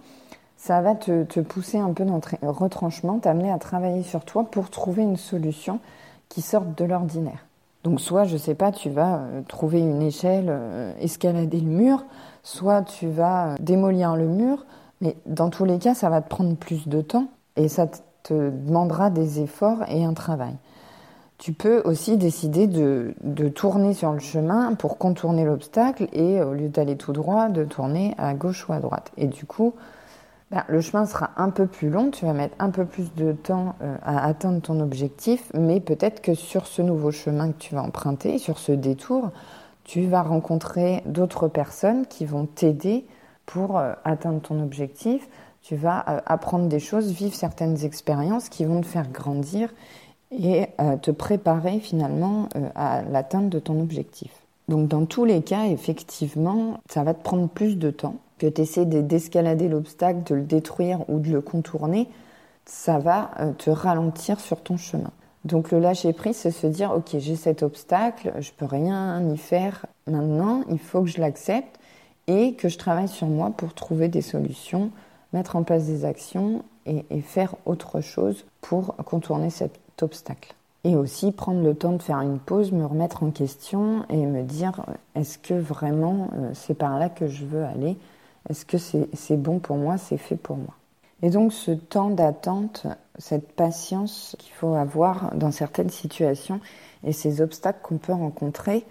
Ça 0.57 0.81
va 0.81 0.93
te, 0.93 1.23
te 1.23 1.39
pousser 1.39 1.77
un 1.79 1.93
peu 1.93 2.03
dans 2.03 2.19
le 2.41 2.49
retranchement, 2.49 3.19
t'amener 3.19 3.51
à 3.51 3.59
travailler 3.59 4.03
sur 4.03 4.25
toi 4.25 4.43
pour 4.43 4.69
trouver 4.69 5.03
une 5.03 5.17
solution 5.17 5.79
qui 6.27 6.41
sorte 6.41 6.77
de 6.77 6.85
l'ordinaire. 6.85 7.45
Donc, 7.85 8.01
soit, 8.01 8.23
je 8.23 8.35
sais 8.35 8.55
pas, 8.55 8.71
tu 8.71 8.89
vas 8.89 9.17
euh, 9.19 9.41
trouver 9.47 9.79
une 9.79 10.01
échelle, 10.01 10.47
euh, 10.49 10.91
escalader 10.99 11.59
le 11.59 11.69
mur, 11.69 12.03
soit 12.41 12.81
tu 12.81 13.07
vas 13.07 13.53
démolir 13.59 14.15
le 14.15 14.27
mur, 14.27 14.65
mais 15.01 15.15
dans 15.27 15.51
tous 15.51 15.65
les 15.65 15.77
cas, 15.77 15.93
ça 15.93 16.09
va 16.09 16.21
te 16.21 16.27
prendre 16.27 16.55
plus 16.55 16.87
de 16.87 17.01
temps 17.01 17.27
et 17.57 17.67
ça 17.67 17.87
te 18.25 18.49
demandera 18.49 19.09
des 19.09 19.39
efforts 19.39 19.83
et 19.87 20.03
un 20.03 20.13
travail. 20.13 20.55
Tu 21.37 21.53
peux 21.53 21.81
aussi 21.83 22.17
décider 22.17 22.65
de, 22.65 23.13
tourner 23.49 23.93
sur 23.93 24.11
le 24.13 24.19
chemin 24.19 24.73
pour 24.73 24.97
contourner 24.97 25.45
l'obstacle 25.45 26.07
et 26.13 26.41
au 26.41 26.53
lieu 26.53 26.69
d'aller 26.69 26.95
tout 26.95 27.13
droit, 27.13 27.49
de 27.49 27.63
tourner 27.65 28.15
à 28.17 28.33
gauche 28.33 28.67
ou 28.67 28.73
à 28.73 28.79
droite. 28.79 29.11
Et 29.17 29.27
du 29.27 29.45
coup, 29.45 29.73
ben, 30.49 30.63
le 30.67 30.79
chemin 30.79 31.05
sera 31.05 31.31
un 31.37 31.49
peu 31.49 31.67
plus 31.67 31.89
long, 31.89 32.09
tu 32.09 32.25
vas 32.25 32.33
mettre 32.33 32.55
un 32.59 32.69
peu 32.69 32.85
plus 32.85 33.13
de 33.15 33.33
temps 33.33 33.75
euh, 33.81 33.95
à 34.03 34.25
atteindre 34.25 34.61
ton 34.61 34.79
objectif, 34.79 35.51
mais 35.53 35.79
peut-être 35.79 36.21
que 36.21 36.35
sur 36.35 36.67
ce 36.67 36.81
nouveau 36.81 37.11
chemin 37.11 37.51
que 37.51 37.57
tu 37.57 37.75
vas 37.75 37.83
emprunter, 37.83 38.37
sur 38.37 38.57
ce 38.57 38.71
détour, 38.71 39.31
tu 39.83 40.05
vas 40.07 40.21
rencontrer 40.21 41.03
d'autres 41.05 41.47
personnes 41.47 42.05
qui 42.05 42.25
vont 42.25 42.45
t'aider 42.45 43.05
pour 43.45 43.77
euh, 43.77 43.93
atteindre 44.03 44.39
ton 44.39 44.63
objectif 44.63 45.27
tu 45.65 45.75
vas 45.75 46.05
euh, 46.07 46.19
apprendre 46.27 46.67
des 46.67 46.79
choses, 46.79 47.11
vivre 47.11 47.33
certaines 47.33 47.83
expériences 47.83 48.49
qui 48.49 48.65
vont 48.65 48.81
te 48.81 48.85
faire 48.85 49.09
grandir 49.09 49.73
et 50.31 50.67
euh, 50.79 50.95
te 50.95 51.09
préparer 51.09 51.79
finalement 51.79 52.49
euh, 52.55 52.69
à 52.75 53.01
l'atteinte 53.01 53.49
de 53.49 53.57
ton 53.57 53.79
objectif. 53.81 54.31
Donc 54.67 54.87
dans 54.87 55.05
tous 55.05 55.25
les 55.25 55.41
cas, 55.41 55.65
effectivement, 55.65 56.79
ça 56.87 57.03
va 57.03 57.15
te 57.15 57.23
prendre 57.23 57.49
plus 57.49 57.77
de 57.77 57.89
temps 57.89 58.17
que 58.37 58.45
tu 58.45 58.61
essaies 58.61 58.85
d'escalader 58.85 59.67
l'obstacle, 59.67 60.21
de 60.23 60.35
le 60.35 60.43
détruire 60.43 60.99
ou 61.09 61.19
de 61.19 61.31
le 61.31 61.41
contourner. 61.41 62.09
Ça 62.65 62.99
va 62.99 63.31
te 63.59 63.69
ralentir 63.69 64.39
sur 64.39 64.61
ton 64.61 64.75
chemin. 64.75 65.11
Donc 65.45 65.71
le 65.71 65.79
lâcher 65.79 66.13
prise, 66.13 66.35
c'est 66.35 66.51
se 66.51 66.65
dire, 66.65 66.91
ok, 66.91 67.17
j'ai 67.19 67.35
cet 67.35 67.61
obstacle, 67.61 68.33
je 68.39 68.51
peux 68.51 68.65
rien 68.65 69.21
y 69.31 69.37
faire 69.37 69.85
maintenant, 70.07 70.63
il 70.69 70.79
faut 70.79 71.03
que 71.03 71.09
je 71.09 71.21
l'accepte 71.21 71.79
et 72.25 72.55
que 72.55 72.69
je 72.69 72.77
travaille 72.79 73.07
sur 73.07 73.27
moi 73.27 73.51
pour 73.55 73.75
trouver 73.75 74.07
des 74.07 74.23
solutions 74.23 74.89
mettre 75.35 75.57
en 75.57 75.63
place 75.63 75.85
des 75.85 76.05
actions 76.05 76.63
et, 76.85 77.21
faire 77.21 77.55
autre 77.65 77.99
chose 77.99 78.45
pour 78.61 78.95
contourner 79.05 79.49
cet 79.49 79.79
obstacle. 80.01 80.55
Et 80.85 80.95
aussi 80.95 81.31
prendre 81.31 81.61
le 81.61 81.75
temps 81.75 81.91
de 81.91 82.01
faire 82.01 82.21
une 82.21 82.39
pause, 82.39 82.71
me 82.71 82.85
remettre 82.85 83.23
en 83.23 83.31
question 83.31 84.05
et 84.09 84.25
me 84.25 84.43
dire 84.43 84.85
est-ce 85.15 85.37
que 85.37 85.55
vraiment 85.55 86.29
euh, 86.37 86.51
c'est 86.53 86.75
par 86.75 86.97
là 86.99 87.09
que 87.09 87.27
je 87.27 87.43
veux 87.43 87.65
aller? 87.65 87.97
Est-ce 88.49 88.65
que 88.65 88.77
c'est 88.77 89.37
bon 89.37 89.59
pour 89.59 89.77
moi? 89.77 89.97
C'est 89.97 90.17
fait 90.17 90.35
pour 90.35 90.57
moi 90.57 90.75
Et 91.23 91.31
donc 91.31 91.51
ce 91.51 91.71
temps 91.71 92.11
d'attente, 92.11 92.85
cette 93.17 93.51
patience 93.53 94.35
qu'il 94.37 94.53
faut 94.53 94.75
avoir 94.75 95.35
dans 95.35 95.51
certaines 95.51 95.89
situations 95.89 96.61
et 97.03 97.11
ces 97.11 97.41
obstacles 97.41 97.79
qu'on 97.81 97.97
peut 97.97 98.13
rencontrer, 98.13 98.85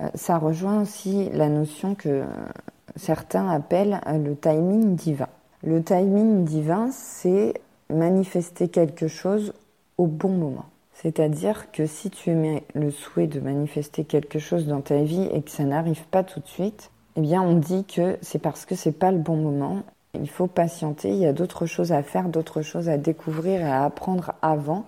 euh, 0.00 0.08
ça 0.14 0.36
rejoint 0.36 0.82
aussi 0.82 1.30
la 1.30 1.48
notion 1.48 1.94
que 1.94 2.24
certains 2.96 3.48
appellent 3.48 4.00
le 4.06 4.34
timing 4.34 4.96
divin. 4.96 5.28
Le 5.62 5.82
timing 5.82 6.44
divin, 6.44 6.88
c'est 6.90 7.52
manifester 7.90 8.68
quelque 8.68 9.08
chose 9.08 9.52
au 9.98 10.06
bon 10.06 10.30
moment. 10.30 10.64
C'est-à-dire 10.94 11.70
que 11.70 11.84
si 11.84 12.08
tu 12.08 12.30
émets 12.30 12.64
le 12.74 12.90
souhait 12.90 13.26
de 13.26 13.40
manifester 13.40 14.04
quelque 14.04 14.38
chose 14.38 14.66
dans 14.66 14.80
ta 14.80 15.02
vie 15.02 15.28
et 15.32 15.42
que 15.42 15.50
ça 15.50 15.64
n'arrive 15.64 16.04
pas 16.06 16.24
tout 16.24 16.40
de 16.40 16.46
suite, 16.46 16.90
eh 17.16 17.20
bien 17.20 17.42
on 17.42 17.56
dit 17.56 17.84
que 17.84 18.16
c'est 18.22 18.38
parce 18.38 18.64
que 18.64 18.74
c'est 18.74 18.98
pas 18.98 19.12
le 19.12 19.18
bon 19.18 19.36
moment. 19.36 19.82
Il 20.14 20.30
faut 20.30 20.46
patienter, 20.46 21.10
il 21.10 21.18
y 21.18 21.26
a 21.26 21.34
d'autres 21.34 21.66
choses 21.66 21.92
à 21.92 22.02
faire, 22.02 22.30
d'autres 22.30 22.62
choses 22.62 22.88
à 22.88 22.96
découvrir 22.96 23.60
et 23.60 23.70
à 23.70 23.84
apprendre 23.84 24.32
avant 24.40 24.86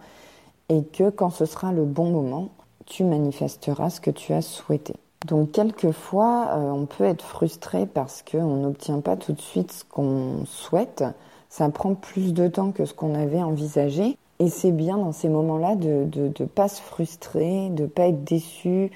et 0.71 0.85
que 0.85 1.11
quand 1.11 1.31
ce 1.31 1.45
sera 1.45 1.73
le 1.73 1.85
bon 1.85 2.11
moment, 2.11 2.49
tu 2.87 3.05
manifesteras 3.05 3.91
ce 3.91 4.01
que 4.01 4.11
tu 4.11 4.33
as 4.33 4.41
souhaité. 4.41 4.95
Donc 5.27 5.53
quelquefois, 5.53 6.49
euh, 6.53 6.71
on 6.71 6.87
peut 6.87 7.05
être 7.05 7.25
frustré 7.25 7.87
parce 7.87 8.23
qu'on 8.23 8.57
n'obtient 8.57 9.01
pas 9.01 9.17
tout 9.17 9.33
de 9.33 9.41
suite 9.41 9.73
ce 9.73 9.85
qu'on 9.85 10.45
souhaite. 10.47 11.05
Ça 11.49 11.69
prend 11.69 11.95
plus 11.95 12.33
de 12.33 12.49
temps 12.49 12.73
que 12.73 12.85
ce 12.85 12.95
qu'on 12.95 13.15
avait 13.15 13.43
envisagé. 13.43 14.17
Et 14.39 14.49
c'est 14.49 14.73
bien 14.73 14.97
dans 14.97 15.13
ces 15.13 15.29
moments-là 15.29 15.77
de 15.77 16.09
ne 16.17 16.47
pas 16.47 16.69
se 16.69 16.81
frustrer, 16.81 17.69
de 17.71 17.83
ne 17.83 17.89
pas 17.89 18.09
être 18.09 18.25
déçu, 18.25 18.91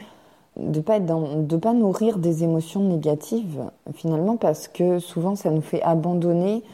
de 0.56 0.80
pas 0.80 0.98
de 0.98 1.56
pas 1.56 1.72
nourrir 1.72 2.18
des 2.18 2.42
émotions 2.42 2.82
négatives 2.82 3.62
finalement 3.94 4.36
parce 4.36 4.68
que 4.68 4.98
souvent 4.98 5.36
ça 5.36 5.50
nous 5.50 5.60
fait 5.60 5.82
abandonner 5.82 6.64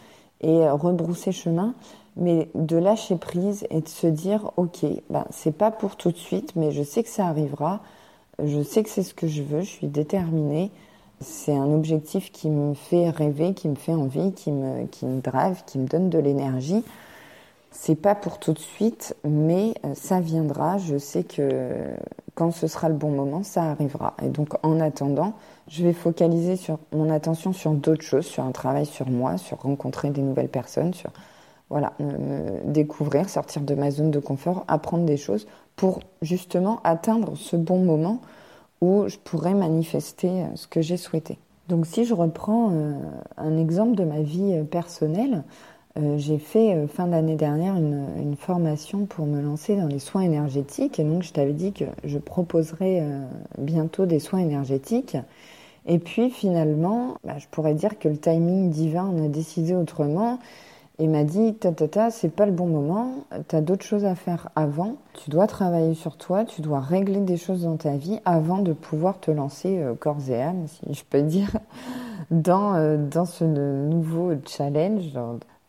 et 0.41 0.69
rebrousser 0.69 1.33
chemin, 1.33 1.75
mais 2.17 2.49
de 2.55 2.77
lâcher 2.77 3.17
prise 3.17 3.67
et 3.71 3.81
de 3.81 3.89
se 3.89 4.07
dire 4.07 4.53
ok, 4.57 4.87
ben 5.11 5.25
c'est 5.31 5.57
pas 5.57 5.71
pour 5.71 5.97
tout 5.97 6.11
de 6.11 6.17
suite, 6.17 6.55
mais 6.57 6.71
je 6.71 6.83
sais 6.83 7.03
que 7.03 7.09
ça 7.09 7.27
arrivera, 7.27 7.81
je 8.43 8.63
sais 8.63 8.83
que 8.83 8.91
c'est 8.91 9.03
ce 9.03 9.15
que 9.15 9.27
je 9.27 9.43
veux, 9.43 9.61
je 9.61 9.71
suis 9.71 9.89
déterminée. 9.89 10.71
C'est 11.21 11.55
un 11.55 11.73
objectif 11.73 12.33
qui 12.33 12.51
me 12.51 12.75
fait 12.75 13.11
rêver, 13.11 13.55
qui 13.55 13.69
me 13.69 13.77
fait 13.77 13.95
envie, 13.95 14.33
qui 14.33 14.51
me, 14.51 14.87
qui 14.87 15.07
me 15.07 15.21
drive, 15.21 15.63
qui 15.67 15.79
me 15.79 15.87
donne 15.87 16.11
de 16.11 16.19
l'énergie. 16.19 16.83
C'est 17.71 17.95
pas 17.95 18.15
pour 18.15 18.39
tout 18.39 18.53
de 18.53 18.59
suite, 18.59 19.17
mais 19.25 19.75
euh, 19.85 19.95
ça 19.95 20.21
viendra. 20.21 20.79
Je 20.79 20.99
sais 20.99 21.25
que 21.25 21.71
quand 22.35 22.51
ce 22.51 22.67
sera 22.67 22.89
le 22.89 22.95
bon 22.95 23.11
moment, 23.11 23.43
ça 23.43 23.63
arrivera. 23.63 24.15
Et 24.23 24.29
donc, 24.29 24.51
en 24.63 24.81
attendant, 24.81 25.35
je 25.69 25.85
vais 25.85 25.93
focaliser 25.93 26.57
sur 26.57 26.79
mon 26.93 27.09
attention 27.11 27.53
sur 27.53 27.73
d'autres 27.73 28.03
choses, 28.03 28.27
sur 28.27 28.45
un 28.45 28.53
travail 28.53 28.85
sur 28.85 29.09
moi, 29.09 29.39
sur 29.39 29.63
rencontrer 29.63 30.11
des 30.11 30.23
nouvelles 30.23 30.49
personnes, 30.49 30.93
sur 30.93 31.11
voilà, 31.73 31.95
me 31.99 32.73
découvrir, 32.73 33.29
sortir 33.29 33.63
de 33.63 33.75
ma 33.75 33.91
zone 33.91 34.11
de 34.11 34.21
confort, 34.21 34.65
apprendre 34.69 35.05
des 35.05 35.17
choses 35.17 35.47
pour 35.75 36.01
justement 36.21 36.81
atteindre 36.85 37.37
ce 37.37 37.57
bon 37.57 37.79
moment 37.79 38.21
où 38.81 39.09
je 39.09 39.17
pourrais 39.17 39.55
manifester 39.55 40.29
euh, 40.29 40.47
ce 40.55 40.69
que 40.69 40.81
j'ai 40.81 40.97
souhaité. 40.97 41.39
Donc, 41.69 41.87
si 41.87 42.05
je 42.05 42.15
reprends 42.15 42.71
euh, 42.73 42.93
un 43.37 43.59
exemple 43.59 43.97
de 43.97 44.05
ma 44.05 44.21
vie 44.21 44.63
personnelle, 44.71 45.43
euh, 45.99 46.17
j'ai 46.17 46.39
fait 46.39 46.75
euh, 46.75 46.87
fin 46.87 47.07
d'année 47.07 47.37
dernière 47.37 47.77
une, 47.77 48.35
formation 48.39 49.05
pour 49.05 49.27
me 49.27 49.41
lancer 49.41 49.77
dans 49.77 49.87
les 49.87 49.99
soins 49.99 50.23
énergétiques. 50.23 50.99
Et 50.99 51.05
donc, 51.05 51.23
je 51.23 51.33
t'avais 51.33 51.53
dit 51.53 51.73
que 51.73 51.85
je 52.05 52.19
proposerais 52.19 53.01
euh, 53.03 53.21
bientôt 53.59 54.07
des 54.07 54.19
soins 54.19 54.41
énergétiques. 54.41 55.17
Et 55.87 55.99
puis, 55.99 56.31
finalement, 56.31 57.19
bah, 57.25 57.39
je 57.39 57.47
pourrais 57.51 57.75
dire 57.75 57.99
que 57.99 58.09
le 58.09 58.17
timing 58.17 58.71
divin 58.71 59.05
en 59.05 59.25
a 59.25 59.29
décidé 59.29 59.75
autrement 59.75 60.39
et 60.99 61.07
m'a 61.07 61.25
dit 61.25 61.55
ta 61.55 61.73
ta 61.73 61.89
ta, 61.89 62.11
c'est 62.11 62.29
pas 62.29 62.47
le 62.47 62.53
bon 62.53 62.67
moment, 62.67 63.13
tu 63.49 63.57
as 63.57 63.61
d'autres 63.61 63.85
choses 63.85 64.05
à 64.05 64.15
faire 64.15 64.51
avant, 64.55 64.97
tu 65.15 65.31
dois 65.31 65.47
travailler 65.47 65.95
sur 65.95 66.17
toi, 66.17 66.45
tu 66.45 66.61
dois 66.61 66.81
régler 66.81 67.21
des 67.21 67.37
choses 67.37 67.63
dans 67.63 67.77
ta 67.77 67.97
vie 67.97 68.21
avant 68.25 68.59
de 68.59 68.73
pouvoir 68.73 69.19
te 69.19 69.31
lancer 69.31 69.83
corps 70.01 70.29
et 70.29 70.41
âme, 70.41 70.67
si 70.69 70.95
je 70.95 71.03
peux 71.09 71.23
dire, 71.23 71.51
dans, 72.31 72.99
dans 72.99 73.25
ce 73.25 73.45
nouveau 73.45 74.33
challenge 74.47 75.13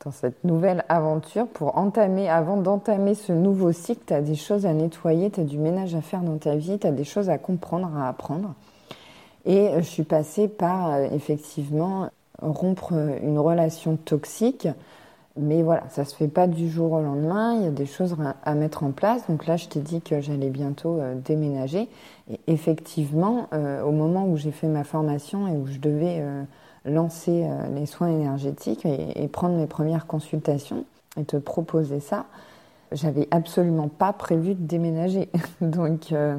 dans 0.04 0.12
cette 0.12 0.44
nouvelle 0.44 0.84
aventure 0.90 1.48
pour 1.48 1.78
entamer, 1.78 2.30
avant 2.30 2.58
d'entamer 2.58 3.16
ce 3.16 3.32
nouveau 3.32 3.72
cycle, 3.72 4.02
tu 4.08 4.14
as 4.14 4.22
des 4.22 4.36
choses 4.36 4.66
à 4.66 4.74
nettoyer, 4.74 5.30
tu 5.30 5.42
as 5.42 5.44
du 5.44 5.58
ménage 5.58 5.96
à 5.96 6.02
faire 6.02 6.22
dans 6.22 6.38
ta 6.38 6.56
vie, 6.56 6.78
tu 6.78 6.88
as 6.88 6.92
des 6.92 7.04
choses 7.04 7.30
à 7.30 7.38
comprendre, 7.38 7.90
à 7.98 8.10
apprendre. 8.10 8.54
Et 9.46 9.70
je 9.78 9.84
suis 9.84 10.04
passée 10.04 10.48
par 10.48 10.94
euh, 10.94 11.08
effectivement 11.12 12.10
rompre 12.42 12.94
une 13.22 13.40
relation 13.40 13.98
toxique. 13.98 14.68
Mais 15.36 15.64
voilà, 15.64 15.84
ça 15.90 16.06
se 16.06 16.16
fait 16.16 16.28
pas 16.28 16.46
du 16.48 16.70
jour 16.70 16.92
au 16.92 17.02
lendemain. 17.02 17.56
Il 17.56 17.64
y 17.64 17.68
a 17.68 17.72
des 17.72 17.88
choses 17.88 18.16
à 18.44 18.54
mettre 18.56 18.84
en 18.84 18.92
place. 18.92 19.28
Donc 19.28 19.48
là, 19.48 19.58
je 19.58 19.68
t'ai 19.68 19.80
dit 19.80 20.02
que 20.02 20.22
j'allais 20.22 20.50
bientôt 20.50 21.00
euh, 21.00 21.16
déménager. 21.16 21.90
Et 22.30 22.40
effectivement, 22.48 23.48
euh, 23.54 23.82
au 23.82 23.92
moment 23.92 24.28
où 24.28 24.38
j'ai 24.38 24.52
fait 24.52 24.68
ma 24.68 24.84
formation 24.84 25.48
et 25.48 25.58
où 25.58 25.66
je 25.66 25.80
devais 25.80 26.22
lancer 26.86 27.46
euh, 27.46 27.68
les 27.76 27.86
soins 27.86 28.10
énergétiques 28.10 28.86
et, 28.86 29.28
prendre 29.28 29.56
mes 29.56 29.68
premières 29.68 30.06
consultations 30.06 30.86
et 31.20 31.24
te 31.24 31.38
proposer 31.38 32.00
ça, 32.00 32.26
j'avais 32.92 33.28
absolument 33.32 33.88
pas 33.88 34.14
prévu 34.14 34.56
de 34.56 34.64
déménager. 34.64 35.30
Donc 35.62 36.12
euh, 36.12 36.36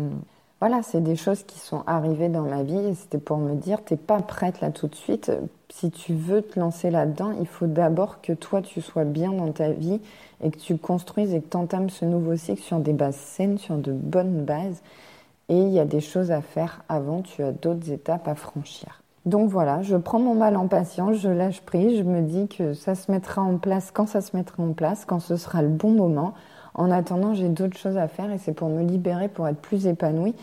voilà, 0.67 0.83
c'est 0.83 1.03
des 1.03 1.15
choses 1.15 1.43
qui 1.43 1.59
sont 1.59 1.83
arrivées 1.87 2.31
dans 2.31 2.45
ma 2.45 2.63
vie 2.63 2.79
et 2.79 2.95
c'était 2.95 3.19
pour 3.19 3.37
me 3.37 3.55
dire 3.55 3.85
t'es 3.85 3.99
pas 3.99 4.23
prête 4.23 4.63
là 4.63 4.71
tout 4.71 4.89
de 4.89 4.95
suite. 4.95 5.31
Si 5.69 5.91
tu 5.91 6.15
veux 6.15 6.41
te 6.41 6.59
lancer 6.59 6.91
là-dedans, 6.91 7.35
il 7.39 7.47
faut 7.47 7.67
d'abord 7.67 8.23
que 8.23 8.33
toi 8.33 8.63
tu 8.63 8.81
sois 8.81 9.05
bien 9.05 9.31
dans 9.31 9.53
ta 9.53 9.73
vie 9.73 10.01
et 10.43 10.51
que 10.51 10.57
tu 10.57 10.79
construises 10.79 11.35
et 11.35 11.43
que 11.43 11.51
tu 11.51 11.57
entames 11.59 11.91
ce 11.91 12.07
nouveau 12.07 12.35
cycle 12.37 12.63
sur 12.63 12.79
des 12.79 12.95
bases 12.95 13.15
saines, 13.15 13.59
sur 13.59 13.77
de 13.77 13.93
bonnes 13.93 14.47
bases. 14.47 14.81
Et 15.51 15.59
il 15.59 15.69
y 15.69 15.79
a 15.79 15.85
des 15.85 16.01
choses 16.01 16.31
à 16.31 16.41
faire 16.41 16.83
avant, 16.89 17.21
tu 17.21 17.43
as 17.43 17.53
d'autres 17.53 17.93
étapes 17.93 18.27
à 18.27 18.35
franchir. 18.35 19.03
Donc 19.27 19.51
voilà, 19.51 19.83
je 19.83 19.97
prends 19.97 20.19
mon 20.19 20.35
mal 20.35 20.57
en 20.57 20.67
patience, 20.67 21.19
je 21.19 21.29
lâche 21.29 21.61
prise, 21.61 21.99
je 21.99 22.05
me 22.05 22.23
dis 22.23 22.49
que 22.49 22.73
ça 22.73 22.95
se 22.95 23.13
mettra 23.13 23.43
en 23.43 23.59
place 23.59 23.91
quand 23.91 24.07
ça 24.07 24.23
se 24.23 24.35
mettra 24.35 24.63
en 24.63 24.73
place, 24.73 25.05
quand 25.05 25.21
ce 25.21 25.37
sera 25.37 25.61
le 25.61 25.69
bon 25.69 25.91
moment. 25.91 26.33
En 26.75 26.91
attendant, 26.91 27.35
j'ai 27.35 27.49
d'autres 27.49 27.79
choses 27.79 27.97
à 27.97 28.09
faire 28.09 28.31
et 28.33 28.39
c'est 28.39 28.53
pour 28.53 28.69
me 28.69 28.83
libérer, 28.83 29.29
pour 29.29 29.47
être 29.49 29.61
plus 29.61 29.87
épanouie. 29.87 30.35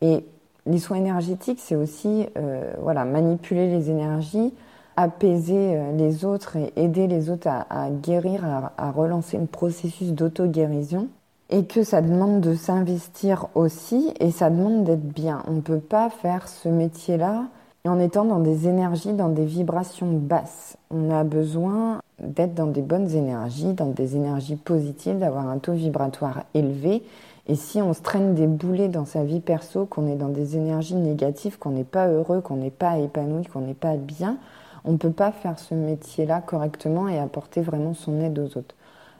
Et 0.00 0.24
les 0.66 0.78
soins 0.78 0.98
énergétiques, 0.98 1.60
c'est 1.60 1.76
aussi 1.76 2.26
euh, 2.36 2.72
voilà, 2.80 3.04
manipuler 3.04 3.68
les 3.70 3.90
énergies, 3.90 4.52
apaiser 4.96 5.76
euh, 5.76 5.92
les 5.96 6.24
autres 6.24 6.56
et 6.56 6.72
aider 6.76 7.06
les 7.06 7.30
autres 7.30 7.48
à, 7.48 7.90
guérir, 7.90 8.44
à, 8.44 8.72
à, 8.76 8.90
relancer 8.90 9.38
un 9.38 9.46
processus 9.46 10.12
d'auto-guérison. 10.12 11.08
Et 11.50 11.64
que 11.64 11.82
ça 11.82 12.02
demande 12.02 12.42
de 12.42 12.54
s'investir 12.54 13.46
aussi 13.54 14.12
et 14.20 14.30
ça 14.30 14.50
demande 14.50 14.84
d'être 14.84 15.08
bien. 15.08 15.42
On 15.48 15.54
ne 15.54 15.60
peut 15.62 15.78
pas 15.78 16.10
faire 16.10 16.46
ce 16.46 16.68
métier-là 16.68 17.44
en 17.86 17.98
étant 18.00 18.24
dans 18.24 18.40
des 18.40 18.68
énergies, 18.68 19.14
dans 19.14 19.30
des 19.30 19.46
vibrations 19.46 20.12
basses. 20.12 20.76
On 20.90 21.10
a 21.10 21.24
besoin 21.24 22.00
d'être 22.20 22.54
dans 22.54 22.66
des 22.66 22.82
bonnes 22.82 23.10
énergies, 23.10 23.72
dans 23.72 23.90
des 23.90 24.16
énergies 24.16 24.56
positives, 24.56 25.18
d'avoir 25.18 25.48
un 25.48 25.58
taux 25.58 25.72
vibratoire 25.72 26.44
élevé. 26.54 27.02
Et 27.46 27.54
si 27.54 27.80
on 27.80 27.94
se 27.94 28.02
traîne 28.02 28.34
des 28.34 28.46
boulets 28.46 28.88
dans 28.88 29.04
sa 29.04 29.24
vie 29.24 29.40
perso, 29.40 29.86
qu'on 29.86 30.06
est 30.06 30.16
dans 30.16 30.28
des 30.28 30.56
énergies 30.56 30.96
négatives, 30.96 31.58
qu'on 31.58 31.70
n'est 31.70 31.84
pas 31.84 32.08
heureux, 32.08 32.40
qu'on 32.40 32.56
n'est 32.56 32.70
pas 32.70 32.98
épanoui, 32.98 33.46
qu'on 33.46 33.60
n'est 33.60 33.74
pas 33.74 33.96
bien, 33.96 34.36
on 34.84 34.92
ne 34.92 34.96
peut 34.96 35.10
pas 35.10 35.32
faire 35.32 35.58
ce 35.58 35.74
métier-là 35.74 36.40
correctement 36.40 37.08
et 37.08 37.18
apporter 37.18 37.62
vraiment 37.62 37.94
son 37.94 38.20
aide 38.20 38.38
aux 38.38 38.58
autres. 38.58 38.74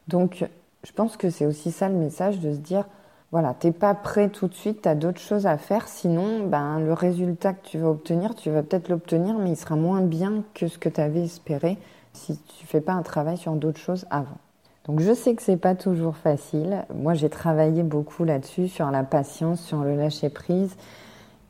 Donc, 0.09 0.47
je 0.85 0.93
pense 0.93 1.17
que 1.17 1.31
c'est 1.31 1.47
aussi 1.47 1.71
ça 1.71 1.89
le 1.89 1.95
message 1.95 2.41
de 2.41 2.53
se 2.53 2.59
dire, 2.59 2.85
voilà, 3.31 3.55
t'es 3.55 3.73
pas 3.73 3.95
prêt 3.95 4.29
tout 4.29 4.49
de 4.49 4.55
suite, 4.55 4.83
tu 4.83 4.89
as 4.89 4.95
d'autres 4.95 5.21
choses 5.21 5.47
à 5.47 5.59
faire, 5.59 5.87
sinon 5.89 6.47
ben, 6.47 6.81
le 6.81 6.93
résultat 6.93 7.53
que 7.53 7.67
tu 7.67 7.79
vas 7.79 7.89
obtenir, 7.89 8.35
tu 8.35 8.51
vas 8.51 8.63
peut-être 8.63 8.89
l'obtenir, 8.89 9.39
mais 9.39 9.51
il 9.51 9.57
sera 9.57 9.77
moins 9.77 10.01
bien 10.01 10.43
que 10.55 10.69
ce 10.69 10.79
que 10.79 10.89
tu 10.89 11.01
avais 11.01 11.25
espéré 11.25 11.79
si 12.19 12.39
tu 12.59 12.67
fais 12.67 12.81
pas 12.81 12.93
un 12.93 13.03
travail 13.03 13.39
sur 13.39 13.53
d'autres 13.53 13.79
choses 13.79 14.07
avant. 14.11 14.39
Donc 14.85 15.01
je 15.01 15.13
sais 15.13 15.35
que 15.35 15.43
c'est 15.43 15.57
pas 15.57 15.75
toujours 15.75 16.17
facile. 16.17 16.85
Moi 16.95 17.15
j'ai 17.15 17.29
travaillé 17.29 17.83
beaucoup 17.83 18.25
là-dessus, 18.25 18.69
sur 18.69 18.91
la 18.91 19.05
patience, 19.05 19.61
sur 19.61 19.83
le 19.83 19.97
lâcher 19.97 20.29
prise. 20.31 20.77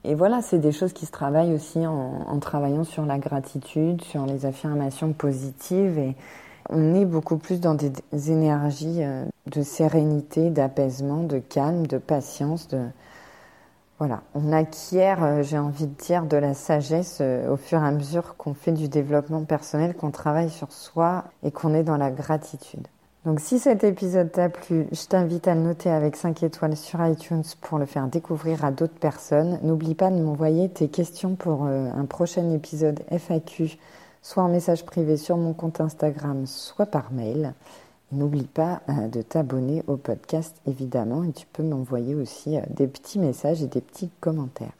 Et 0.04 0.14
voilà, 0.14 0.42
c'est 0.42 0.58
des 0.58 0.72
choses 0.72 0.92
qui 0.92 1.06
se 1.06 1.10
travaillent 1.10 1.52
aussi 1.52 1.86
en, 1.86 2.38
travaillant 2.40 2.84
sur 2.84 3.04
la 3.04 3.18
gratitude, 3.18 4.02
sur 4.02 4.26
les 4.26 4.46
affirmations 4.46 5.12
positives 5.12 5.98
et, 5.98 6.14
on 6.70 6.94
est 6.94 7.06
beaucoup 7.06 7.38
plus 7.38 7.60
dans 7.60 7.74
des 7.74 7.92
énergies 8.30 9.02
euh, 9.02 9.24
de 9.46 9.62
sérénité, 9.62 10.50
d'apaisement, 10.50 11.22
de 11.22 11.38
calme, 11.38 11.86
de 11.86 11.96
patience, 11.96 12.68
de 12.68 12.84
voilà, 13.98 14.22
on 14.34 14.52
acquiert, 14.52 15.24
euh, 15.24 15.42
j'ai 15.42 15.58
envie 15.58 15.86
de 15.86 15.94
dire, 15.94 16.24
de 16.24 16.36
la 16.36 16.54
sagesse 16.54 17.18
euh, 17.20 17.52
au 17.52 17.56
fur 17.56 17.82
et 17.82 17.86
à 17.86 17.90
mesure 17.90 18.36
qu'on 18.36 18.54
fait 18.54 18.70
du 18.70 18.88
développement 18.88 19.42
personnel, 19.42 19.94
qu'on 19.94 20.12
travaille 20.12 20.50
sur 20.50 20.70
soi 20.70 21.24
et 21.42 21.50
qu'on 21.50 21.74
est 21.74 21.82
dans 21.82 21.96
la 21.96 22.12
gratitude. 22.12 22.86
Donc 23.24 23.40
si 23.40 23.58
cet 23.58 23.82
épisode 23.82 24.30
t'a 24.30 24.48
plu, 24.48 24.86
je 24.92 25.04
t'invite 25.06 25.48
à 25.48 25.54
le 25.56 25.62
noter 25.62 25.90
avec 25.90 26.14
5 26.14 26.44
étoiles 26.44 26.76
sur 26.76 27.04
iTunes 27.04 27.42
pour 27.60 27.78
le 27.78 27.86
faire 27.86 28.06
découvrir 28.06 28.64
à 28.64 28.70
d'autres 28.70 28.98
personnes. 28.98 29.58
N'oublie 29.62 29.96
pas 29.96 30.10
de 30.10 30.20
m'envoyer 30.20 30.68
tes 30.68 30.88
questions 30.88 31.34
pour 31.34 31.66
euh, 31.66 31.90
un 31.92 32.04
prochain 32.04 32.48
épisode 32.52 33.00
FAQ, 33.10 33.76
soit 34.22 34.44
en 34.44 34.48
message 34.48 34.86
privé 34.86 35.16
sur 35.16 35.36
mon 35.36 35.54
compte 35.54 35.80
Instagram, 35.80 36.46
soit 36.46 36.86
par 36.86 37.10
mail. 37.10 37.52
N'oublie 38.10 38.46
pas 38.46 38.80
euh, 38.88 39.08
de 39.08 39.20
t'abonner 39.20 39.82
au 39.86 39.98
podcast 39.98 40.56
évidemment 40.66 41.24
et 41.24 41.32
tu 41.32 41.46
peux 41.52 41.62
m'envoyer 41.62 42.14
aussi 42.14 42.56
euh, 42.56 42.62
des 42.70 42.86
petits 42.86 43.18
messages 43.18 43.62
et 43.62 43.66
des 43.66 43.82
petits 43.82 44.10
commentaires. 44.20 44.72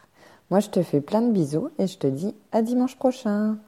Moi 0.51 0.61
je 0.61 0.71
te 0.71 0.83
fais 0.83 1.03
plein 1.03 1.21
de 1.21 1.33
bisous 1.33 1.69
et 1.79 1.87
je 1.87 1.99
te 1.99 2.07
dis 2.07 2.35
à 2.53 2.63
dimanche 2.63 2.97
prochain. 2.97 3.59